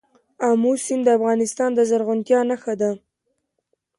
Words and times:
آمو 0.49 0.71
سیند 0.85 1.03
د 1.05 1.09
افغانستان 1.17 1.69
د 1.75 1.79
زرغونتیا 1.89 2.39
نښه 2.49 2.73
ده. 2.81 2.91